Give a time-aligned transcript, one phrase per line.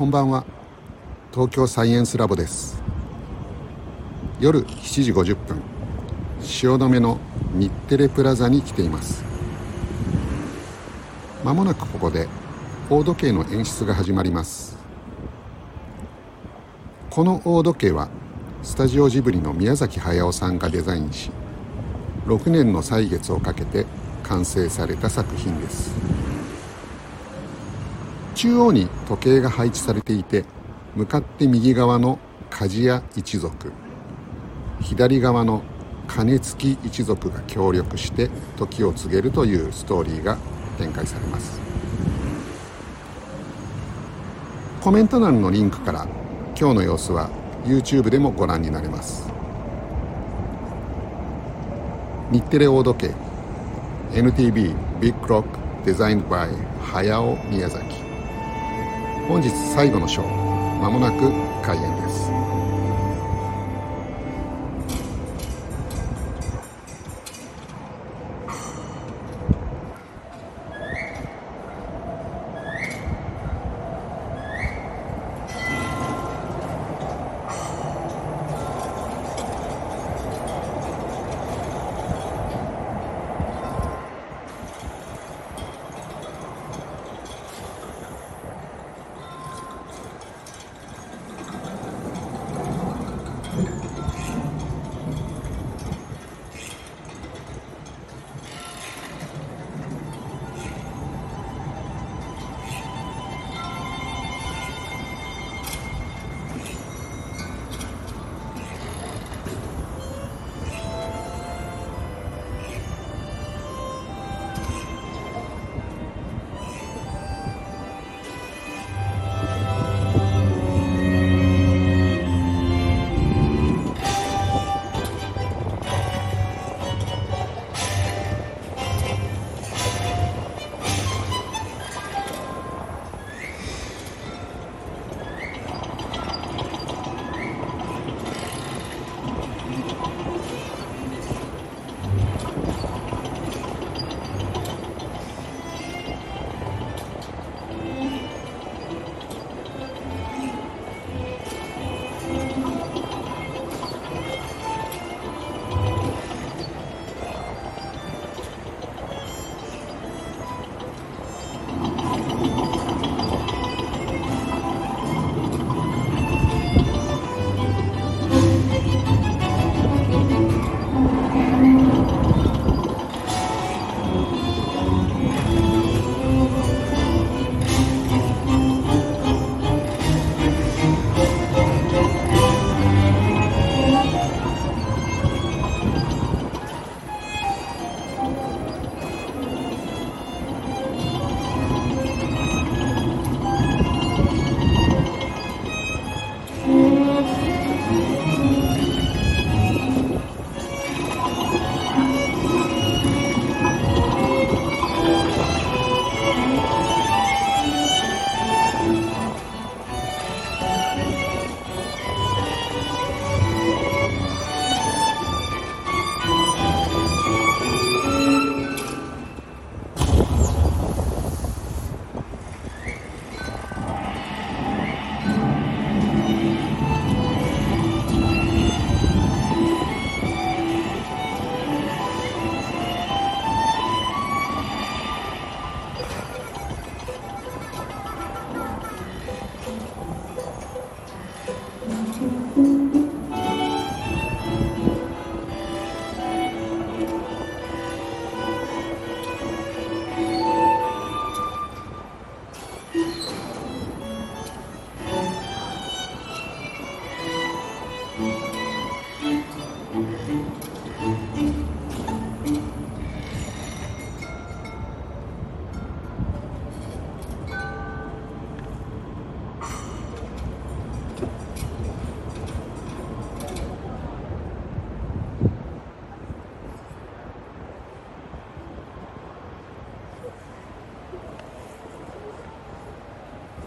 [0.00, 0.46] こんばんは。
[1.30, 2.82] 東京サイエンスラボです。
[4.40, 5.60] 夜7時50分。
[6.40, 7.18] 汐留の
[7.52, 9.22] 日テレプラザに来ています。
[11.44, 12.28] まもなくここで
[12.88, 14.78] 大時計の演出が始まります。
[17.10, 18.08] この大時計は
[18.62, 21.30] スタジオジブリの宮崎駿さんがデザインし
[22.26, 23.84] 6年の歳月をかけて
[24.22, 25.92] 完成された作品です。
[28.40, 30.46] 中央に時計が配置されていて
[30.96, 32.18] 向かって右側の
[32.50, 33.70] 鍛冶屋一族
[34.80, 35.62] 左側の
[36.08, 40.38] 金付一族が協力して時を告げるというストーリーが
[40.78, 41.60] 展開されます。
[44.80, 46.08] コメント欄のリンクから
[46.58, 47.28] 今日の様子は
[47.66, 49.30] YouTube でもご覧になれます。
[52.32, 53.14] 日テレ大時計
[54.18, 56.48] NTB ビッグロックデザインバイ
[56.90, 58.09] 早尾宮崎
[59.30, 60.78] 本日最後のショー。
[60.80, 61.30] まもなく
[61.62, 62.32] 開演です。